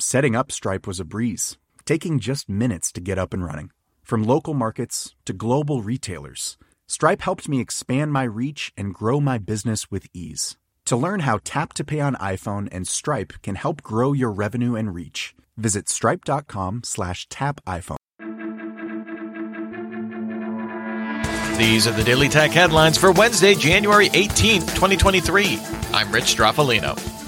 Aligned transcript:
Setting 0.00 0.36
up 0.36 0.52
Stripe 0.52 0.86
was 0.86 1.00
a 1.00 1.04
breeze, 1.04 1.58
taking 1.84 2.20
just 2.20 2.48
minutes 2.48 2.92
to 2.92 3.00
get 3.00 3.18
up 3.18 3.34
and 3.34 3.44
running. 3.44 3.72
From 4.04 4.22
local 4.22 4.54
markets 4.54 5.16
to 5.24 5.32
global 5.32 5.82
retailers, 5.82 6.56
Stripe 6.86 7.20
helped 7.20 7.48
me 7.48 7.60
expand 7.60 8.12
my 8.12 8.22
reach 8.22 8.72
and 8.76 8.94
grow 8.94 9.18
my 9.20 9.38
business 9.38 9.90
with 9.90 10.06
ease. 10.14 10.56
To 10.84 10.96
learn 10.96 11.20
how 11.20 11.40
Tap 11.42 11.72
to 11.74 11.84
Pay 11.84 11.98
on 11.98 12.14
iPhone 12.14 12.68
and 12.70 12.86
Stripe 12.86 13.32
can 13.42 13.56
help 13.56 13.82
grow 13.82 14.12
your 14.12 14.30
revenue 14.30 14.76
and 14.76 14.94
reach, 14.94 15.34
visit 15.56 15.88
stripe.com 15.88 16.82
slash 16.84 17.28
tap 17.28 17.60
iPhone. 17.66 17.96
These 21.58 21.88
are 21.88 21.92
the 21.92 22.04
Daily 22.04 22.28
Tech 22.28 22.52
headlines 22.52 22.96
for 22.96 23.10
Wednesday, 23.10 23.56
January 23.56 24.10
18th, 24.10 24.74
2023. 24.76 25.58
I'm 25.92 26.12
Rich 26.12 26.36
Stroffolino. 26.36 27.27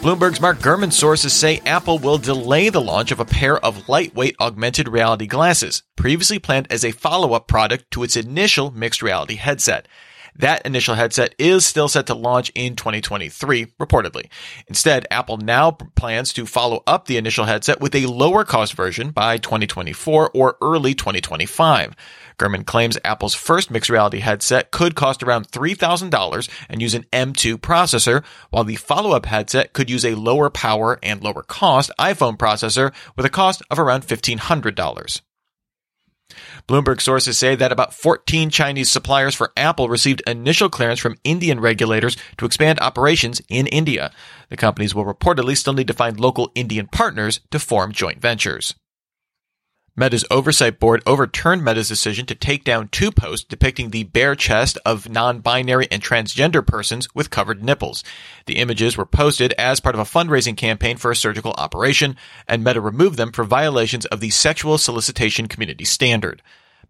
Bloomberg's 0.00 0.40
Mark 0.40 0.60
Gurman 0.60 0.94
sources 0.94 1.34
say 1.34 1.60
Apple 1.66 1.98
will 1.98 2.16
delay 2.16 2.70
the 2.70 2.80
launch 2.80 3.12
of 3.12 3.20
a 3.20 3.26
pair 3.26 3.62
of 3.62 3.86
lightweight 3.86 4.34
augmented 4.40 4.88
reality 4.88 5.26
glasses, 5.26 5.82
previously 5.94 6.38
planned 6.38 6.66
as 6.70 6.86
a 6.86 6.90
follow-up 6.90 7.46
product 7.46 7.90
to 7.90 8.02
its 8.02 8.16
initial 8.16 8.70
mixed 8.70 9.02
reality 9.02 9.34
headset. 9.34 9.86
That 10.36 10.64
initial 10.64 10.94
headset 10.94 11.34
is 11.38 11.66
still 11.66 11.88
set 11.88 12.06
to 12.06 12.14
launch 12.14 12.50
in 12.54 12.76
2023, 12.76 13.66
reportedly. 13.78 14.26
Instead, 14.68 15.06
Apple 15.10 15.36
now 15.36 15.70
plans 15.70 16.32
to 16.34 16.46
follow 16.46 16.82
up 16.86 17.06
the 17.06 17.16
initial 17.16 17.44
headset 17.44 17.80
with 17.80 17.94
a 17.94 18.06
lower 18.06 18.44
cost 18.44 18.74
version 18.74 19.10
by 19.10 19.38
2024 19.38 20.30
or 20.34 20.56
early 20.62 20.94
2025. 20.94 21.94
Gurman 22.38 22.64
claims 22.64 22.98
Apple's 23.04 23.34
first 23.34 23.70
mixed 23.70 23.90
reality 23.90 24.20
headset 24.20 24.70
could 24.70 24.94
cost 24.94 25.22
around 25.22 25.48
$3,000 25.48 26.48
and 26.70 26.80
use 26.80 26.94
an 26.94 27.04
M2 27.12 27.56
processor, 27.58 28.24
while 28.48 28.64
the 28.64 28.76
follow-up 28.76 29.26
headset 29.26 29.72
could 29.72 29.90
use 29.90 30.04
a 30.04 30.14
lower 30.14 30.48
power 30.48 30.98
and 31.02 31.22
lower 31.22 31.42
cost 31.42 31.90
iPhone 31.98 32.38
processor 32.38 32.92
with 33.16 33.26
a 33.26 33.30
cost 33.30 33.62
of 33.70 33.78
around 33.78 34.06
$1,500. 34.06 35.20
Bloomberg 36.70 37.00
sources 37.00 37.36
say 37.36 37.56
that 37.56 37.72
about 37.72 37.92
14 37.92 38.48
Chinese 38.48 38.92
suppliers 38.92 39.34
for 39.34 39.50
Apple 39.56 39.88
received 39.88 40.22
initial 40.24 40.70
clearance 40.70 41.00
from 41.00 41.16
Indian 41.24 41.58
regulators 41.58 42.16
to 42.38 42.46
expand 42.46 42.78
operations 42.78 43.42
in 43.48 43.66
India. 43.66 44.12
The 44.50 44.56
companies 44.56 44.94
will 44.94 45.04
reportedly 45.04 45.56
still 45.56 45.72
need 45.72 45.88
to 45.88 45.94
find 45.94 46.20
local 46.20 46.52
Indian 46.54 46.86
partners 46.86 47.40
to 47.50 47.58
form 47.58 47.90
joint 47.90 48.20
ventures. 48.20 48.76
Meta's 49.96 50.24
oversight 50.30 50.78
board 50.78 51.02
overturned 51.06 51.64
Meta's 51.64 51.88
decision 51.88 52.24
to 52.26 52.36
take 52.36 52.62
down 52.62 52.86
two 52.86 53.10
posts 53.10 53.44
depicting 53.44 53.90
the 53.90 54.04
bare 54.04 54.36
chest 54.36 54.78
of 54.86 55.08
non-binary 55.08 55.88
and 55.90 56.00
transgender 56.00 56.64
persons 56.64 57.12
with 57.16 57.30
covered 57.30 57.64
nipples. 57.64 58.04
The 58.46 58.58
images 58.58 58.96
were 58.96 59.04
posted 59.04 59.52
as 59.58 59.80
part 59.80 59.96
of 59.96 60.00
a 60.00 60.04
fundraising 60.04 60.56
campaign 60.56 60.98
for 60.98 61.10
a 61.10 61.16
surgical 61.16 61.52
operation, 61.58 62.14
and 62.46 62.62
Meta 62.62 62.80
removed 62.80 63.16
them 63.16 63.32
for 63.32 63.42
violations 63.42 64.06
of 64.06 64.20
the 64.20 64.30
sexual 64.30 64.78
solicitation 64.78 65.48
community 65.48 65.84
standard. 65.84 66.40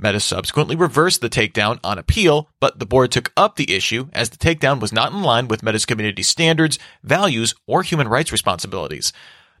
Meta 0.00 0.20
subsequently 0.20 0.76
reversed 0.76 1.20
the 1.20 1.28
takedown 1.28 1.80
on 1.82 1.98
appeal, 1.98 2.48
but 2.60 2.78
the 2.78 2.86
board 2.86 3.10
took 3.10 3.32
up 3.36 3.56
the 3.56 3.74
issue 3.74 4.08
as 4.12 4.30
the 4.30 4.36
takedown 4.36 4.78
was 4.78 4.92
not 4.92 5.12
in 5.12 5.22
line 5.22 5.48
with 5.48 5.62
Meta's 5.62 5.84
community 5.84 6.22
standards, 6.22 6.78
values, 7.02 7.54
or 7.66 7.82
human 7.82 8.06
rights 8.06 8.30
responsibilities. 8.30 9.12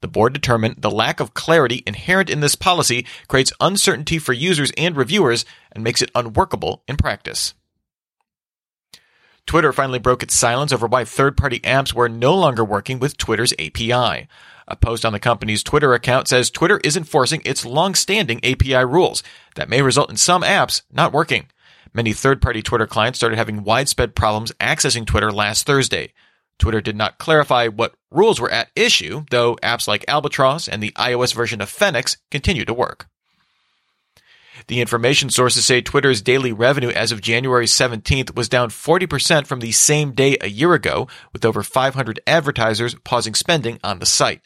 The 0.00 0.08
board 0.08 0.32
determined 0.32 0.82
the 0.82 0.90
lack 0.90 1.20
of 1.20 1.34
clarity 1.34 1.84
inherent 1.86 2.28
in 2.28 2.40
this 2.40 2.56
policy 2.56 3.06
creates 3.28 3.52
uncertainty 3.60 4.18
for 4.18 4.32
users 4.32 4.72
and 4.76 4.96
reviewers 4.96 5.44
and 5.70 5.84
makes 5.84 6.02
it 6.02 6.10
unworkable 6.16 6.82
in 6.88 6.96
practice. 6.96 7.54
Twitter 9.46 9.72
finally 9.72 9.98
broke 9.98 10.22
its 10.22 10.34
silence 10.34 10.72
over 10.72 10.86
why 10.86 11.04
third 11.04 11.36
party 11.36 11.60
apps 11.60 11.92
were 11.92 12.08
no 12.08 12.34
longer 12.34 12.64
working 12.64 12.98
with 12.98 13.16
Twitter's 13.16 13.52
API. 13.58 14.26
A 14.66 14.76
post 14.80 15.04
on 15.04 15.12
the 15.12 15.20
company's 15.20 15.62
Twitter 15.62 15.92
account 15.92 16.28
says 16.28 16.50
Twitter 16.50 16.80
is 16.82 16.96
enforcing 16.96 17.42
its 17.44 17.66
long 17.66 17.94
standing 17.94 18.42
API 18.44 18.84
rules 18.84 19.22
that 19.56 19.68
may 19.68 19.82
result 19.82 20.10
in 20.10 20.16
some 20.16 20.42
apps 20.42 20.82
not 20.90 21.12
working. 21.12 21.46
Many 21.92 22.12
third 22.12 22.40
party 22.40 22.62
Twitter 22.62 22.86
clients 22.86 23.18
started 23.18 23.36
having 23.36 23.64
widespread 23.64 24.14
problems 24.14 24.52
accessing 24.60 25.06
Twitter 25.06 25.30
last 25.30 25.66
Thursday. 25.66 26.12
Twitter 26.58 26.80
did 26.80 26.96
not 26.96 27.18
clarify 27.18 27.68
what 27.68 27.94
rules 28.10 28.40
were 28.40 28.50
at 28.50 28.70
issue, 28.74 29.24
though 29.30 29.56
apps 29.56 29.86
like 29.86 30.04
Albatross 30.08 30.66
and 30.68 30.82
the 30.82 30.92
iOS 30.92 31.34
version 31.34 31.60
of 31.60 31.68
Fenix 31.68 32.16
continue 32.30 32.64
to 32.64 32.74
work. 32.74 33.08
The 34.66 34.80
information 34.80 35.30
sources 35.30 35.64
say 35.66 35.80
Twitter's 35.80 36.22
daily 36.22 36.52
revenue 36.52 36.90
as 36.90 37.12
of 37.12 37.20
January 37.20 37.66
17th 37.66 38.34
was 38.34 38.48
down 38.48 38.70
40% 38.70 39.46
from 39.46 39.60
the 39.60 39.72
same 39.72 40.12
day 40.12 40.36
a 40.40 40.48
year 40.48 40.74
ago, 40.74 41.08
with 41.32 41.44
over 41.44 41.62
500 41.62 42.20
advertisers 42.26 42.94
pausing 43.04 43.34
spending 43.34 43.78
on 43.82 43.98
the 43.98 44.06
site. 44.06 44.42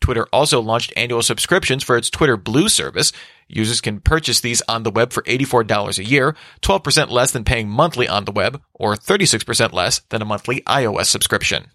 Twitter 0.00 0.26
also 0.32 0.60
launched 0.60 0.92
annual 0.96 1.22
subscriptions 1.22 1.82
for 1.82 1.96
its 1.96 2.10
Twitter 2.10 2.36
Blue 2.36 2.68
service. 2.68 3.12
Users 3.48 3.80
can 3.80 4.00
purchase 4.00 4.40
these 4.40 4.62
on 4.68 4.82
the 4.82 4.90
web 4.90 5.12
for 5.12 5.22
$84 5.22 5.98
a 5.98 6.04
year, 6.04 6.36
12% 6.62 7.10
less 7.10 7.30
than 7.30 7.44
paying 7.44 7.68
monthly 7.68 8.06
on 8.06 8.24
the 8.24 8.32
web, 8.32 8.60
or 8.74 8.94
36% 8.94 9.72
less 9.72 10.00
than 10.10 10.22
a 10.22 10.26
monthly 10.26 10.60
iOS 10.62 11.06
subscription. 11.06 11.68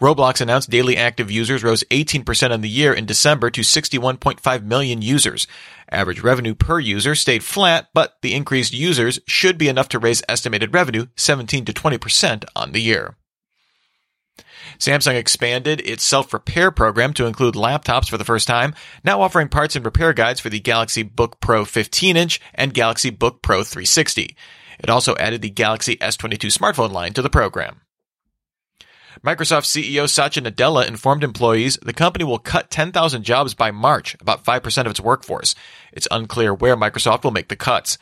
Roblox 0.00 0.40
announced 0.40 0.70
daily 0.70 0.96
active 0.96 1.30
users 1.30 1.62
rose 1.62 1.84
18% 1.84 2.50
on 2.50 2.62
the 2.62 2.68
year 2.68 2.92
in 2.92 3.06
December 3.06 3.48
to 3.50 3.60
61.5 3.60 4.64
million 4.64 5.02
users. 5.02 5.46
Average 5.88 6.20
revenue 6.20 6.54
per 6.54 6.80
user 6.80 7.14
stayed 7.14 7.44
flat, 7.44 7.88
but 7.94 8.16
the 8.20 8.34
increased 8.34 8.72
users 8.72 9.20
should 9.26 9.56
be 9.56 9.68
enough 9.68 9.88
to 9.90 10.00
raise 10.00 10.22
estimated 10.28 10.74
revenue 10.74 11.06
17 11.16 11.64
to 11.66 11.72
20% 11.72 12.44
on 12.56 12.72
the 12.72 12.82
year. 12.82 13.16
Samsung 14.78 15.14
expanded 15.14 15.80
its 15.82 16.02
self-repair 16.02 16.72
program 16.72 17.14
to 17.14 17.26
include 17.26 17.54
laptops 17.54 18.08
for 18.08 18.18
the 18.18 18.24
first 18.24 18.48
time, 18.48 18.74
now 19.04 19.20
offering 19.20 19.48
parts 19.48 19.76
and 19.76 19.84
repair 19.84 20.12
guides 20.12 20.40
for 20.40 20.50
the 20.50 20.58
Galaxy 20.58 21.04
Book 21.04 21.38
Pro 21.38 21.64
15-inch 21.64 22.40
and 22.54 22.74
Galaxy 22.74 23.10
Book 23.10 23.42
Pro 23.42 23.62
360. 23.62 24.36
It 24.80 24.90
also 24.90 25.14
added 25.16 25.42
the 25.42 25.50
Galaxy 25.50 25.96
S22 25.96 26.56
smartphone 26.56 26.90
line 26.90 27.12
to 27.12 27.22
the 27.22 27.30
program. 27.30 27.83
Microsoft 29.22 29.64
CEO 29.64 30.08
Satya 30.08 30.42
Nadella 30.42 30.86
informed 30.86 31.22
employees 31.22 31.78
the 31.82 31.92
company 31.92 32.24
will 32.24 32.38
cut 32.38 32.70
10,000 32.70 33.22
jobs 33.22 33.54
by 33.54 33.70
March, 33.70 34.16
about 34.20 34.44
5% 34.44 34.80
of 34.84 34.90
its 34.90 35.00
workforce. 35.00 35.54
It's 35.92 36.08
unclear 36.10 36.52
where 36.52 36.76
Microsoft 36.76 37.24
will 37.24 37.30
make 37.30 37.48
the 37.48 37.56
cuts. 37.56 37.98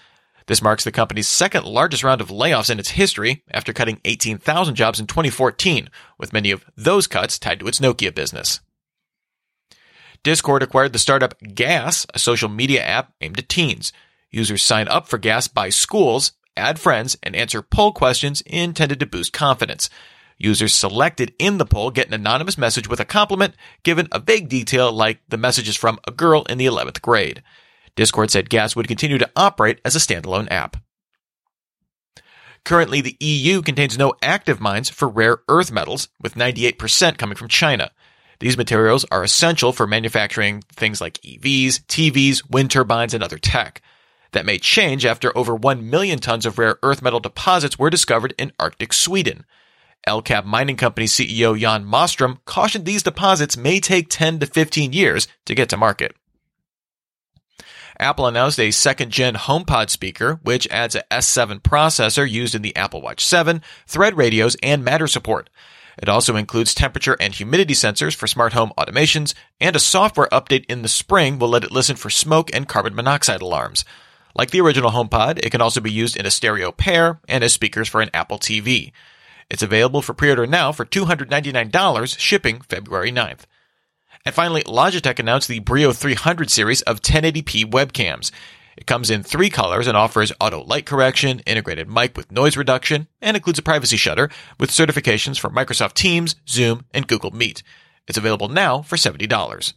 This 0.47 0.63
marks 0.63 0.85
the 0.85 0.93
company's 0.93 1.29
second 1.29 1.65
largest 1.65 2.03
round 2.03 2.21
of 2.21 2.29
layoffs 2.29 2.71
in 2.71 2.79
its 2.79 2.91
history 2.91 3.45
after 3.51 3.73
cutting 3.73 4.01
18,000 4.05 4.75
jobs 4.75 4.99
in 4.99 5.07
2014, 5.07 5.89
with 6.19 6.33
many 6.33 6.51
of 6.51 6.65
those 6.77 7.07
cuts 7.07 7.39
tied 7.39 7.61
to 7.61 7.69
its 7.69 7.79
Nokia 7.79 8.15
business. 8.15 8.61
Discord 10.23 10.63
acquired 10.63 10.93
the 10.93 10.99
startup 10.99 11.35
Gas, 11.41 12.07
a 12.15 12.19
social 12.19 12.49
media 12.49 12.83
app 12.83 13.13
aimed 13.21 13.39
at 13.39 13.49
teens. 13.49 13.93
Users 14.31 14.63
sign 14.63 14.89
up 14.89 15.09
for 15.09 15.19
Gas 15.19 15.49
by 15.49 15.69
schools, 15.69 16.33
add 16.57 16.79
friends, 16.79 17.17
and 17.23 17.37
answer 17.37 17.61
poll 17.61 17.93
questions 17.93 18.41
intended 18.43 19.01
to 19.01 19.07
boost 19.07 19.33
confidence. 19.33 19.91
Users 20.39 20.75
selected 20.75 21.35
in 21.39 21.59
the 21.59 21.67
poll 21.67 21.91
get 21.91 22.09
an 22.09 22.15
anonymous 22.15 22.59
message 22.59 22.89
with 22.89 23.01
a 23.01 23.05
compliment 23.05 23.55
given 23.83 24.09
a 24.13 24.19
vague 24.19 24.49
detail 24.49 24.93
like 24.93 25.21
the 25.29 25.37
message 25.37 25.69
is 25.69 25.77
from 25.77 25.99
a 26.07 26.11
girl 26.11 26.43
in 26.49 26.59
the 26.59 26.67
11th 26.67 27.01
grade. 27.01 27.43
Discord 27.95 28.31
said 28.31 28.51
Gas 28.51 28.75
would 28.75 28.89
continue 28.89 29.19
to 29.19 29.31
operate 29.37 29.81
as 29.85 29.95
a 29.95 29.99
standalone 29.99 30.51
app. 30.51 30.77
Currently, 32.65 33.01
the 33.01 33.17
EU 33.19 33.61
contains 33.61 33.99
no 33.99 34.15
active 34.23 34.61
mines 34.61 34.89
for 34.89 35.09
rare 35.09 35.39
earth 35.49 35.73
metals, 35.73 36.09
with 36.21 36.37
98% 36.37 37.19
coming 37.19 37.37
from 37.37 37.49
China. 37.49 37.91
These 38.39 38.57
materials 38.57 39.05
are 39.11 39.25
essential 39.25 39.73
for 39.73 39.87
manufacturing 39.87 40.63
things 40.73 41.01
like 41.01 41.19
EVs, 41.23 41.85
TVs, 41.87 42.49
wind 42.51 42.71
turbines, 42.71 43.15
and 43.15 43.23
other 43.23 43.39
tech. 43.39 43.83
That 44.33 44.47
may 44.47 44.59
change 44.59 45.05
after 45.05 45.37
over 45.37 45.55
1 45.55 45.91
million 45.91 46.19
tons 46.19 46.47
of 46.47 46.59
rare 46.59 46.79
earth 46.83 47.03
metal 47.03 47.21
deposits 47.21 47.79
were 47.79 47.91
discovered 47.91 48.35
in 48.39 48.53
Arctic 48.59 48.93
Sweden. 48.93 49.45
LKAB 50.09 50.45
Mining 50.45 50.77
Company 50.77 51.07
CEO 51.07 51.59
Jan 51.59 51.85
Mostrom 51.85 52.39
cautioned 52.45 52.85
these 52.85 53.03
deposits 53.03 53.57
may 53.57 53.81
take 53.81 54.09
10 54.09 54.41
to 54.41 54.47
15 54.47 54.93
years 54.93 55.29
to 55.45 55.55
get 55.55 55.69
to 55.69 55.77
market. 55.77 56.15
Apple 57.99 58.27
announced 58.27 58.59
a 58.59 58.73
second 58.73 59.13
gen 59.13 59.35
HomePod 59.35 59.89
speaker, 59.89 60.41
which 60.43 60.67
adds 60.69 60.97
a 60.97 61.05
S7 61.11 61.61
processor 61.61 62.29
used 62.29 62.55
in 62.55 62.63
the 62.63 62.75
Apple 62.75 63.01
Watch 63.01 63.25
7, 63.25 63.63
Thread 63.87 64.17
radios, 64.17 64.57
and 64.63 64.85
Matter 64.85 65.07
support. 65.07 65.49
It 65.99 66.09
also 66.09 66.37
includes 66.37 66.75
temperature 66.75 67.17
and 67.21 67.35
humidity 67.35 67.75
sensors 67.75 68.15
for 68.15 68.27
smart 68.27 68.55
home 68.55 68.73
automations, 68.79 69.35
and 69.61 69.77
a 69.77 69.81
software 69.81 70.29
update 70.33 70.65
in 70.69 70.83
the 70.83 70.89
spring 70.89 71.39
will 71.39 71.49
let 71.49 71.65
it 71.65 71.71
listen 71.71 71.97
for 71.97 72.11
smoke 72.11 72.51
and 72.53 72.67
carbon 72.67 72.95
monoxide 72.95 73.43
alarms. 73.43 73.85
Like 74.35 74.51
the 74.51 74.63
original 74.63 74.91
HomePod, 74.91 75.39
it 75.45 75.51
can 75.51 75.61
also 75.61 75.81
be 75.81 75.93
used 75.93 76.17
in 76.17 76.25
a 76.25 76.31
stereo 76.31 76.73
pair 76.73 77.21
and 77.29 77.45
as 77.45 77.53
speakers 77.53 77.89
for 77.89 78.01
an 78.01 78.11
Apple 78.15 78.39
TV. 78.39 78.93
It's 79.51 79.63
available 79.63 80.03
for 80.03 80.15
pre-order 80.15 80.47
now 80.47 80.73
for 80.73 80.85
$299, 80.85 82.19
shipping 82.19 82.61
February 82.61 83.13
9th. 83.13 83.41
And 84.25 84.35
finally, 84.35 84.63
Logitech 84.63 85.19
announced 85.19 85.49
the 85.49 85.59
Brio 85.59 85.93
300 85.93 86.51
series 86.51 86.83
of 86.83 87.03
1080p 87.03 87.65
webcams. 87.71 88.31
It 88.77 88.87
comes 88.87 89.11
in 89.11 89.23
three 89.23 89.51
colors 89.51 89.87
and 89.87 89.97
offers 89.97 90.33
auto 90.41 90.63
light 90.65 90.87
correction, 90.87 91.41
integrated 91.41 91.89
mic 91.89 92.17
with 92.17 92.33
noise 92.33 92.57
reduction, 92.57 93.09
and 93.21 93.37
includes 93.37 93.59
a 93.59 93.63
privacy 93.63 93.97
shutter 93.97 94.31
with 94.59 94.71
certifications 94.71 95.39
for 95.39 95.51
Microsoft 95.51 95.95
Teams, 95.95 96.37
Zoom, 96.49 96.85
and 96.95 97.07
Google 97.07 97.33
Meet. 97.33 97.63
It's 98.09 98.19
available 98.19 98.49
now 98.49 98.83
for 98.83 98.97
$70. 98.97 99.75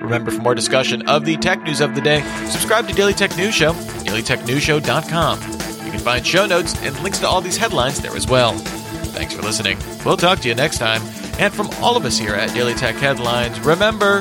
Remember, 0.00 0.30
for 0.30 0.42
more 0.42 0.54
discussion 0.54 1.08
of 1.08 1.24
the 1.24 1.36
tech 1.36 1.62
news 1.62 1.80
of 1.80 1.94
the 1.94 2.00
day, 2.00 2.22
subscribe 2.46 2.88
to 2.88 2.94
Daily 2.94 3.12
Tech 3.12 3.36
News 3.36 3.54
Show, 3.54 3.72
dailytechnewsshow.com. 3.72 5.59
You 5.90 5.96
can 5.96 6.04
find 6.04 6.24
show 6.24 6.46
notes 6.46 6.80
and 6.82 6.96
links 7.02 7.18
to 7.18 7.26
all 7.26 7.40
these 7.40 7.56
headlines 7.56 8.00
there 8.00 8.14
as 8.14 8.28
well. 8.28 8.52
Thanks 8.52 9.34
for 9.34 9.42
listening. 9.42 9.76
We'll 10.06 10.16
talk 10.16 10.38
to 10.38 10.48
you 10.48 10.54
next 10.54 10.78
time. 10.78 11.02
And 11.40 11.52
from 11.52 11.68
all 11.82 11.96
of 11.96 12.04
us 12.04 12.16
here 12.16 12.32
at 12.32 12.54
Daily 12.54 12.74
Tech 12.74 12.94
Headlines, 12.94 13.58
remember, 13.58 14.20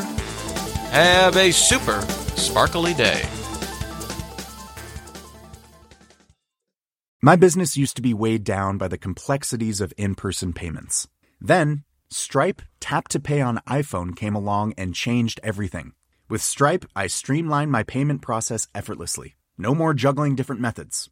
have 0.89 1.38
a 1.38 1.51
super 1.51 2.01
sparkly 2.36 2.95
day. 2.95 3.21
My 7.21 7.36
business 7.36 7.77
used 7.77 7.95
to 7.98 8.01
be 8.01 8.15
weighed 8.15 8.44
down 8.44 8.80
by 8.80 8.88
the 8.88 8.98
complexities 8.98 9.80
of 9.80 9.94
in 9.95 10.15
person 10.15 10.54
payments. 10.54 11.07
Then, 11.39 11.83
Stripe 12.10 12.63
Tap 12.80 13.10
to 13.10 13.19
Pay 13.19 13.42
on 13.42 13.62
iPhone 13.68 14.15
came 14.15 14.33
along 14.33 14.74
and 14.75 14.95
changed 14.95 15.39
everything. 15.44 15.94
With 16.27 16.42
Stripe, 16.42 16.86
I 16.95 17.06
streamlined 17.06 17.72
my 17.72 17.83
payment 17.83 18.24
process 18.24 18.68
effortlessly. 18.74 19.36
No 19.56 19.75
more 19.75 19.94
juggling 19.94 20.33
different 20.33 20.62
methods, 20.62 21.12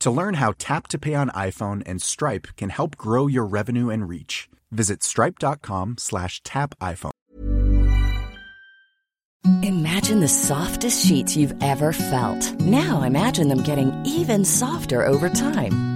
To 0.00 0.10
learn 0.10 0.34
how 0.34 0.52
Tap 0.58 0.88
to 0.88 0.98
Pay 0.98 1.14
on 1.14 1.30
iPhone 1.30 1.82
and 1.86 2.00
Stripe 2.00 2.48
can 2.56 2.70
help 2.70 2.96
grow 2.96 3.26
your 3.26 3.44
revenue 3.44 3.90
and 3.90 4.08
reach, 4.08 4.48
visit 4.70 5.02
stripe.com 5.02 5.96
slash 5.98 6.42
tap 6.42 6.74
iPhone. 6.80 7.10
Imagine 9.62 10.18
the 10.18 10.28
softest 10.28 11.06
sheets 11.06 11.36
you've 11.36 11.54
ever 11.62 11.92
felt. 11.92 12.60
Now 12.60 13.02
imagine 13.02 13.48
them 13.48 13.62
getting 13.62 13.92
even 14.04 14.44
softer 14.44 15.06
over 15.06 15.28
time. 15.28 15.95